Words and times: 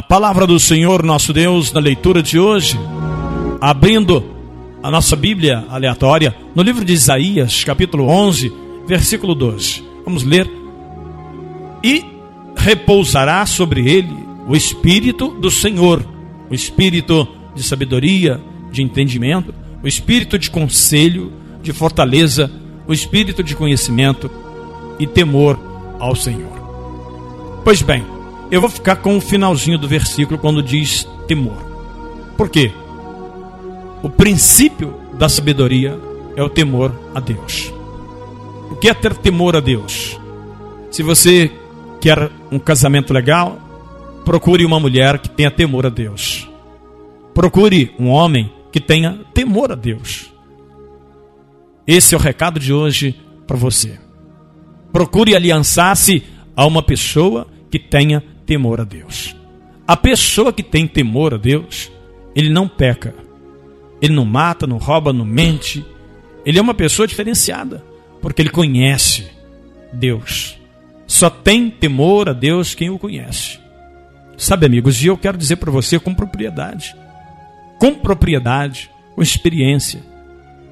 palavra 0.00 0.46
do 0.46 0.60
Senhor 0.60 1.02
nosso 1.02 1.32
Deus 1.32 1.72
na 1.72 1.80
leitura 1.80 2.22
de 2.22 2.38
hoje, 2.38 2.78
abrindo 3.60 4.24
a 4.80 4.88
nossa 4.88 5.16
Bíblia 5.16 5.64
aleatória 5.68 6.32
no 6.54 6.62
livro 6.62 6.84
de 6.84 6.92
Isaías, 6.92 7.64
capítulo 7.64 8.06
11, 8.06 8.52
versículo 8.86 9.34
12. 9.34 9.82
Vamos 10.04 10.22
ler. 10.22 10.48
E 11.82 12.04
repousará 12.56 13.44
sobre 13.46 13.90
ele 13.90 14.14
o 14.46 14.54
Espírito 14.54 15.30
do 15.30 15.50
Senhor, 15.50 16.06
o 16.48 16.54
Espírito 16.54 17.26
de 17.52 17.64
sabedoria, 17.64 18.40
de 18.70 18.84
entendimento, 18.84 19.52
o 19.82 19.88
Espírito 19.88 20.38
de 20.38 20.52
conselho, 20.52 21.32
de 21.64 21.72
fortaleza, 21.72 22.48
o 22.86 22.92
Espírito 22.92 23.42
de 23.42 23.56
conhecimento 23.56 24.30
e 25.00 25.06
temor 25.08 25.58
ao 25.98 26.14
Senhor. 26.14 26.60
Pois 27.64 27.82
bem, 27.82 28.04
eu 28.50 28.60
vou 28.60 28.68
ficar 28.68 28.96
com 28.96 29.16
o 29.16 29.20
finalzinho 29.20 29.78
do 29.78 29.86
versículo 29.86 30.38
quando 30.38 30.62
diz 30.62 31.06
temor. 31.26 31.56
Por 32.36 32.48
quê? 32.48 32.72
O 34.02 34.08
princípio 34.08 34.94
da 35.18 35.28
sabedoria 35.28 35.98
é 36.34 36.42
o 36.42 36.48
temor 36.48 36.92
a 37.14 37.20
Deus. 37.20 37.72
O 38.70 38.76
que 38.76 38.88
é 38.88 38.94
ter 38.94 39.14
temor 39.14 39.56
a 39.56 39.60
Deus? 39.60 40.18
Se 40.90 41.02
você 41.02 41.50
quer 42.00 42.30
um 42.50 42.58
casamento 42.58 43.12
legal, 43.12 43.58
procure 44.24 44.64
uma 44.64 44.80
mulher 44.80 45.18
que 45.18 45.28
tenha 45.28 45.50
temor 45.50 45.86
a 45.86 45.90
Deus. 45.90 46.48
Procure 47.34 47.94
um 47.98 48.08
homem 48.08 48.52
que 48.72 48.80
tenha 48.80 49.20
temor 49.32 49.70
a 49.70 49.74
Deus. 49.74 50.32
Esse 51.86 52.14
é 52.14 52.18
o 52.18 52.20
recado 52.20 52.58
de 52.58 52.72
hoje 52.72 53.14
para 53.46 53.56
você. 53.56 53.98
Procure 54.92 55.36
aliançar-se 55.36 56.24
a 56.56 56.66
uma 56.66 56.82
pessoa 56.82 57.46
que 57.70 57.78
tenha 57.78 58.22
temor 58.50 58.80
a 58.80 58.84
Deus. 58.84 59.36
A 59.86 59.96
pessoa 59.96 60.52
que 60.52 60.64
tem 60.64 60.84
temor 60.84 61.32
a 61.32 61.36
Deus, 61.36 61.88
ele 62.34 62.50
não 62.50 62.66
peca. 62.66 63.14
Ele 64.02 64.12
não 64.12 64.24
mata, 64.24 64.66
não 64.66 64.76
rouba, 64.76 65.12
não 65.12 65.24
mente. 65.24 65.86
Ele 66.44 66.58
é 66.58 66.60
uma 66.60 66.74
pessoa 66.74 67.06
diferenciada, 67.06 67.84
porque 68.20 68.42
ele 68.42 68.50
conhece 68.50 69.30
Deus. 69.92 70.58
Só 71.06 71.30
tem 71.30 71.70
temor 71.70 72.28
a 72.28 72.32
Deus 72.32 72.74
quem 72.74 72.90
o 72.90 72.98
conhece. 72.98 73.60
Sabe, 74.36 74.66
amigos, 74.66 75.00
e 75.00 75.06
eu 75.06 75.16
quero 75.16 75.38
dizer 75.38 75.56
para 75.56 75.70
você 75.70 76.00
com 76.00 76.12
propriedade, 76.12 76.96
com 77.78 77.94
propriedade, 77.94 78.90
com 79.14 79.22
experiência, 79.22 80.02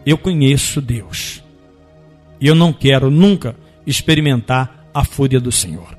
eu 0.04 0.18
conheço 0.18 0.80
Deus. 0.80 1.44
E 2.40 2.48
eu 2.48 2.56
não 2.56 2.72
quero 2.72 3.08
nunca 3.08 3.54
experimentar 3.86 4.90
a 4.92 5.04
fúria 5.04 5.38
do 5.38 5.52
Senhor. 5.52 5.97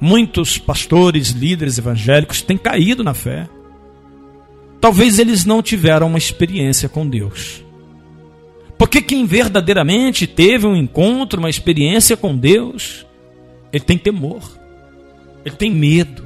Muitos 0.00 0.56
pastores, 0.56 1.30
líderes 1.30 1.76
evangélicos 1.76 2.40
têm 2.40 2.56
caído 2.56 3.04
na 3.04 3.12
fé. 3.12 3.48
Talvez 4.80 5.18
eles 5.18 5.44
não 5.44 5.62
tiveram 5.62 6.06
uma 6.06 6.18
experiência 6.18 6.88
com 6.88 7.06
Deus. 7.06 7.62
Porque 8.78 9.02
quem 9.02 9.26
verdadeiramente 9.26 10.26
teve 10.26 10.66
um 10.66 10.74
encontro, 10.74 11.38
uma 11.38 11.50
experiência 11.50 12.16
com 12.16 12.34
Deus, 12.34 13.04
ele 13.70 13.84
tem 13.84 13.98
temor, 13.98 14.42
ele 15.44 15.54
tem 15.54 15.70
medo. 15.70 16.24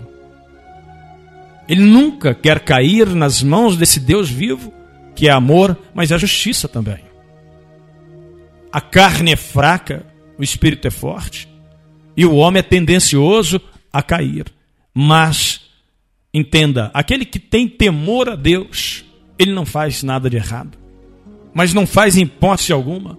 Ele 1.68 1.82
nunca 1.82 2.32
quer 2.32 2.60
cair 2.60 3.08
nas 3.08 3.42
mãos 3.42 3.76
desse 3.76 3.98
Deus 3.98 4.30
vivo, 4.30 4.72
que 5.16 5.28
é 5.28 5.32
amor, 5.32 5.76
mas 5.92 6.12
é 6.12 6.18
justiça 6.18 6.68
também. 6.68 7.00
A 8.70 8.80
carne 8.80 9.32
é 9.32 9.36
fraca, 9.36 10.06
o 10.38 10.42
espírito 10.42 10.86
é 10.86 10.90
forte. 10.90 11.48
E 12.16 12.24
o 12.24 12.34
homem 12.34 12.60
é 12.60 12.62
tendencioso 12.62 13.60
a 13.92 14.02
cair. 14.02 14.46
Mas, 14.92 15.62
entenda, 16.32 16.90
aquele 16.94 17.24
que 17.24 17.38
tem 17.38 17.68
temor 17.68 18.28
a 18.28 18.36
Deus, 18.36 19.04
ele 19.38 19.52
não 19.52 19.66
faz 19.66 20.02
nada 20.02 20.30
de 20.30 20.36
errado. 20.36 20.78
Mas 21.52 21.74
não 21.74 21.86
faz 21.86 22.16
em 22.16 22.30
alguma. 22.72 23.18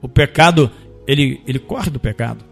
O 0.00 0.08
pecado, 0.08 0.70
ele, 1.06 1.40
ele 1.46 1.58
corre 1.58 1.90
do 1.90 1.98
pecado. 1.98 2.44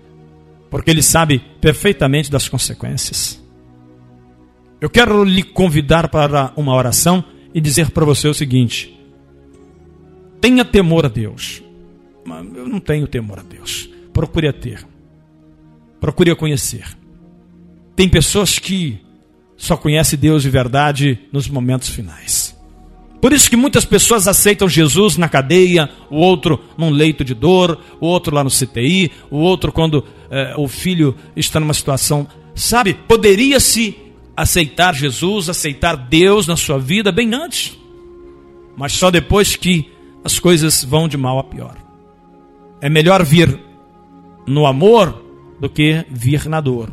Porque 0.71 0.91
ele 0.91 1.03
sabe 1.03 1.41
perfeitamente 1.61 2.31
das 2.31 2.49
consequências. 2.49 3.43
Eu 4.81 4.91
quero 4.91 5.25
lhe 5.25 5.43
convidar 5.43 6.09
para 6.09 6.53
uma 6.57 6.75
oração 6.75 7.25
e 7.55 7.61
dizer 7.61 7.91
para 7.91 8.05
você 8.05 8.29
o 8.29 8.35
seguinte: 8.35 8.95
tenha 10.41 10.65
temor 10.65 11.07
a 11.07 11.09
Deus. 11.09 11.63
Eu 12.55 12.69
não 12.69 12.81
tenho 12.81 13.07
temor 13.07 13.39
a 13.39 13.43
Deus. 13.43 13.89
Procure 14.13 14.49
a 14.49 14.53
ter. 14.53 14.85
Procure 16.01 16.31
a 16.31 16.37
conhecer. 16.37 16.85
Tem 17.97 18.09
pessoas 18.09 18.59
que 18.59 19.01
só 19.57 19.77
conhecem 19.77 20.19
Deus 20.19 20.43
de 20.43 20.51
verdade 20.51 21.19
nos 21.33 21.49
momentos 21.49 21.89
finais. 21.89 22.55
Por 23.25 23.33
isso 23.33 23.49
que 23.49 23.57
muitas 23.57 23.87
pessoas 23.87 24.29
aceitam 24.29 24.69
Jesus 24.69 25.17
na 25.17 25.31
cadeia, 25.31 25.89
o 26.11 26.17
outro 26.17 26.61
num 26.77 26.91
leito 26.91 27.25
de 27.25 27.33
dor, 27.33 27.81
o 27.99 28.07
outro 28.07 28.35
lá 28.35 28.45
no 28.45 28.51
CTI, 28.51 29.11
o 29.31 29.39
outro 29.39 29.73
quando 29.73 30.05
é, 30.31 30.53
o 30.59 30.69
filho 30.69 31.17
está 31.35 31.59
numa 31.59 31.73
situação. 31.73 32.29
Sabe, 32.55 32.93
poderia-se 32.93 33.97
aceitar 34.37 34.95
Jesus, 34.95 35.49
aceitar 35.49 35.97
Deus 35.97 36.47
na 36.47 36.55
sua 36.55 36.79
vida 36.79 37.11
bem 37.11 37.33
antes, 37.35 37.79
mas 38.77 38.93
só 38.93 39.11
depois 39.11 39.57
que 39.57 39.91
as 40.23 40.39
coisas 40.39 40.85
vão 40.85 41.09
de 41.09 41.17
mal 41.17 41.39
a 41.39 41.45
pior. 41.45 41.79
É 42.79 42.91
melhor 42.91 43.25
vir 43.25 43.59
no 44.47 44.67
amor 44.67 45.24
do 45.65 45.71
que 45.71 46.05
vir 46.11 46.47
na 46.47 46.61
dor. 46.61 46.93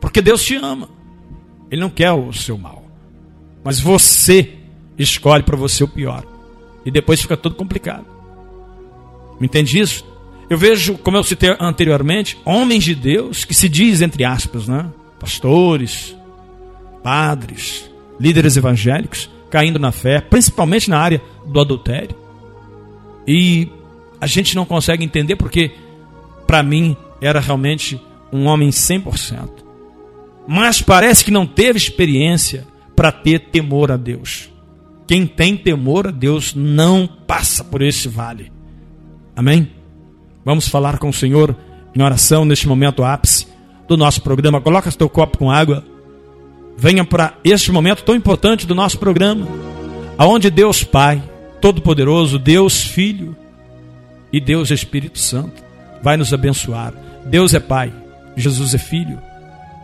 Porque 0.00 0.22
Deus 0.22 0.44
te 0.44 0.54
ama. 0.54 0.88
Ele 1.68 1.80
não 1.80 1.90
quer 1.90 2.12
o 2.12 2.32
seu 2.32 2.56
mal. 2.56 2.84
Mas 3.64 3.80
você 3.80 4.58
escolhe 4.96 5.42
para 5.42 5.56
você 5.56 5.82
o 5.82 5.88
pior. 5.88 6.24
E 6.86 6.90
depois 6.90 7.20
fica 7.20 7.36
tudo 7.36 7.56
complicado. 7.56 8.06
Me 9.40 9.46
entende 9.46 9.80
isso? 9.80 10.06
Eu 10.48 10.56
vejo, 10.56 10.96
como 10.98 11.16
eu 11.16 11.24
citei 11.24 11.56
anteriormente, 11.58 12.38
homens 12.44 12.84
de 12.84 12.94
Deus 12.94 13.44
que 13.44 13.54
se 13.54 13.68
diz, 13.68 14.00
entre 14.02 14.24
aspas, 14.24 14.68
né? 14.68 14.88
pastores, 15.18 16.16
padres, 17.02 17.90
líderes 18.20 18.56
evangélicos, 18.56 19.28
caindo 19.50 19.80
na 19.80 19.90
fé, 19.90 20.20
principalmente 20.20 20.88
na 20.88 20.98
área 21.00 21.20
do 21.44 21.60
adultério. 21.60 22.14
E 23.26 23.68
a 24.20 24.28
gente 24.28 24.54
não 24.54 24.64
consegue 24.64 25.02
entender 25.02 25.34
porque, 25.34 25.72
para 26.46 26.62
mim, 26.62 26.96
era 27.20 27.40
realmente 27.40 28.00
um 28.32 28.46
homem 28.46 28.70
100%. 28.70 29.48
Mas 30.46 30.80
parece 30.82 31.24
que 31.24 31.30
não 31.30 31.46
teve 31.46 31.78
experiência 31.78 32.66
para 32.96 33.12
ter 33.12 33.50
temor 33.50 33.90
a 33.92 33.96
Deus. 33.96 34.50
Quem 35.06 35.26
tem 35.26 35.56
temor 35.56 36.08
a 36.08 36.10
Deus 36.10 36.54
não 36.54 37.06
passa 37.06 37.62
por 37.62 37.82
esse 37.82 38.08
vale. 38.08 38.50
Amém? 39.36 39.70
Vamos 40.44 40.68
falar 40.68 40.98
com 40.98 41.08
o 41.08 41.12
Senhor 41.12 41.56
em 41.94 42.02
oração 42.02 42.44
neste 42.44 42.66
momento 42.66 43.04
ápice 43.04 43.46
do 43.86 43.96
nosso 43.96 44.22
programa. 44.22 44.60
Coloca 44.60 44.90
seu 44.90 45.08
copo 45.08 45.38
com 45.38 45.50
água. 45.50 45.84
Venha 46.76 47.04
para 47.04 47.34
este 47.44 47.70
momento 47.70 48.02
tão 48.02 48.14
importante 48.14 48.66
do 48.66 48.74
nosso 48.74 48.98
programa, 48.98 49.46
aonde 50.16 50.50
Deus 50.50 50.82
Pai, 50.82 51.22
Todo-Poderoso, 51.60 52.38
Deus 52.38 52.82
Filho 52.82 53.36
e 54.32 54.40
Deus 54.40 54.70
Espírito 54.70 55.18
Santo 55.18 55.62
vai 56.02 56.16
nos 56.16 56.32
abençoar. 56.32 56.94
Deus 57.26 57.54
é 57.54 57.60
Pai, 57.60 57.92
Jesus 58.36 58.74
é 58.74 58.78
Filho 58.78 59.20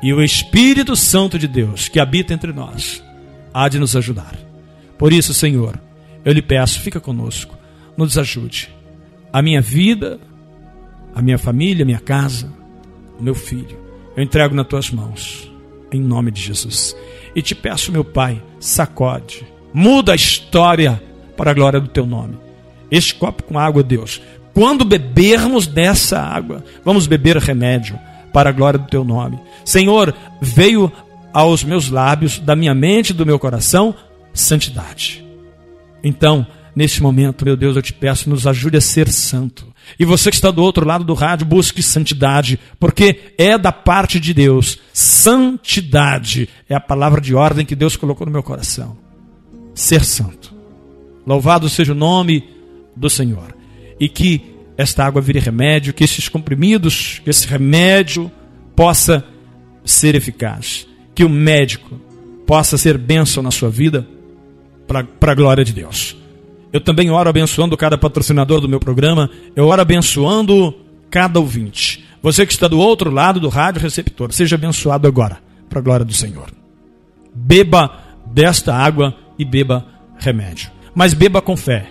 e 0.03 0.12
o 0.12 0.22
Espírito 0.22 0.94
Santo 0.94 1.38
de 1.38 1.48
Deus 1.48 1.88
que 1.88 2.00
habita 2.00 2.32
entre 2.32 2.53
nós 2.53 3.03
há 3.53 3.69
de 3.69 3.78
nos 3.78 3.97
ajudar. 3.97 4.34
Por 4.97 5.12
isso, 5.12 5.34
Senhor, 5.34 5.80
eu 6.24 6.33
lhe 6.33 6.42
peço, 6.42 6.80
fica 6.80 7.00
conosco, 7.00 7.56
nos 7.97 8.16
ajude. 8.16 8.68
A 9.33 9.42
minha 9.42 9.60
vida, 9.60 10.18
a 11.15 11.21
minha 11.21 11.39
família, 11.39 11.83
a 11.83 11.86
minha 11.86 12.00
casa, 12.00 12.53
o 13.18 13.22
meu 13.22 13.34
filho, 13.34 13.78
eu 14.16 14.22
entrego 14.22 14.54
nas 14.54 14.66
tuas 14.66 14.91
mãos, 14.91 15.51
em 15.92 16.01
nome 16.01 16.30
de 16.30 16.41
Jesus. 16.41 16.97
E 17.34 17.42
te 17.42 17.54
peço, 17.54 17.92
meu 17.92 18.04
Pai, 18.04 18.42
sacode, 18.59 19.47
muda 19.72 20.12
a 20.12 20.16
história 20.16 21.03
para 21.36 21.51
a 21.51 21.54
glória 21.54 21.80
do 21.80 21.89
teu 21.89 22.06
nome. 22.06 22.36
Este 22.91 23.15
copo 23.15 23.42
com 23.42 23.59
água, 23.59 23.83
Deus, 23.83 24.21
quando 24.54 24.84
bebermos 24.84 25.66
dessa 25.66 26.21
água, 26.21 26.65
vamos 26.84 27.06
beber 27.06 27.36
remédio 27.36 27.98
para 28.39 28.51
a 28.51 28.53
glória 28.53 28.79
do 28.79 28.87
teu 28.87 29.03
nome. 29.03 29.37
Senhor, 29.65 30.15
veio 30.41 30.93
aos 31.33 31.65
meus 31.65 31.91
lábios, 31.91 32.39
da 32.39 32.55
minha 32.55 32.73
mente 32.73 33.13
do 33.13 33.27
meu 33.27 33.37
coração, 33.37 33.93
santidade. 34.33 35.25
Então, 36.05 36.47
neste 36.73 37.03
momento, 37.03 37.45
meu 37.45 37.57
Deus, 37.57 37.75
eu 37.75 37.83
te 37.83 37.93
peço, 37.93 38.31
nos 38.31 38.47
ajude 38.47 38.77
a 38.77 38.81
ser 38.81 39.09
santo. 39.09 39.67
E 39.99 40.05
você 40.05 40.31
que 40.31 40.37
está 40.37 40.53
do 40.53 40.63
outro 40.63 40.87
lado 40.87 41.03
do 41.03 41.15
rádio, 41.15 41.45
busque 41.47 41.83
santidade, 41.83 42.61
porque 42.79 43.33
é 43.37 43.59
da 43.59 43.73
parte 43.73 44.21
de 44.21 44.33
Deus. 44.33 44.79
Santidade 44.93 46.49
é 46.69 46.77
a 46.77 46.81
palavra 46.81 47.21
de 47.21 47.35
ordem 47.35 47.67
que 47.67 47.75
Deus 47.75 47.97
colocou 47.97 48.25
no 48.25 48.33
meu 48.33 48.45
coração. 48.45 48.97
Ser 49.75 50.05
santo. 50.05 50.55
Louvado 51.27 51.69
seja 51.69 51.91
o 51.91 51.97
nome 51.97 52.45
do 52.95 53.11
Senhor 53.11 53.53
e 53.99 54.09
que 54.09 54.58
esta 54.78 55.04
água 55.04 55.21
vire 55.21 55.41
remédio, 55.41 55.92
que 55.92 56.04
esses 56.04 56.28
comprimidos, 56.28 57.21
que 57.25 57.28
esse 57.28 57.48
remédio 57.48 58.30
possa 58.77 59.25
ser 59.84 60.15
eficaz. 60.15 60.86
Que 61.16 61.25
o 61.25 61.28
médico 61.28 62.01
possa 62.47 62.78
ser 62.78 62.97
bênção 62.97 63.42
na 63.42 63.51
sua 63.51 63.69
vida, 63.69 64.07
para 64.86 65.33
a 65.33 65.34
glória 65.34 65.65
de 65.65 65.72
Deus. 65.72 66.16
Eu 66.72 66.80
também 66.80 67.10
oro 67.10 67.28
abençoando 67.28 67.77
cada 67.77 67.98
patrocinador 67.98 68.60
do 68.60 68.69
meu 68.69 68.78
programa, 68.78 69.28
eu 69.57 69.66
oro 69.66 69.83
abençoando 69.83 70.72
cada 71.10 71.41
ouvinte. 71.41 72.04
Você 72.22 72.47
que 72.47 72.53
está 72.53 72.69
do 72.69 72.78
outro 72.78 73.10
lado 73.10 73.41
do 73.41 73.48
rádio 73.48 73.83
receptor, 73.83 74.33
seja 74.33 74.54
abençoado 74.54 75.09
agora, 75.09 75.39
para 75.69 75.80
a 75.80 75.83
glória 75.83 76.07
do 76.07 76.15
Senhor. 76.15 76.53
Beba 77.34 77.98
desta 78.27 78.77
água 78.77 79.16
e 79.36 79.45
beba 79.45 79.84
remédio. 80.19 80.71
Mas 80.95 81.15
beba 81.15 81.42
com 81.42 81.57
fé. 81.57 81.89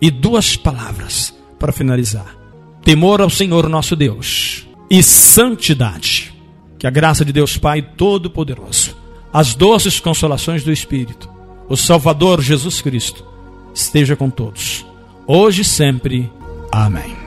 E 0.00 0.10
duas 0.10 0.56
palavras 0.56 1.34
para 1.62 1.72
finalizar: 1.72 2.36
temor 2.82 3.20
ao 3.20 3.30
Senhor 3.30 3.68
nosso 3.68 3.94
Deus 3.94 4.66
e 4.90 5.00
santidade. 5.00 6.34
Que 6.76 6.86
a 6.88 6.90
graça 6.90 7.24
de 7.24 7.32
Deus 7.32 7.56
Pai 7.56 7.80
Todo-Poderoso, 7.80 8.96
as 9.32 9.54
doces 9.54 10.00
consolações 10.00 10.64
do 10.64 10.72
Espírito, 10.72 11.30
o 11.68 11.76
Salvador 11.76 12.42
Jesus 12.42 12.82
Cristo, 12.82 13.24
esteja 13.72 14.16
com 14.16 14.28
todos, 14.28 14.84
hoje 15.24 15.62
e 15.62 15.64
sempre. 15.64 16.28
Amém. 16.72 17.21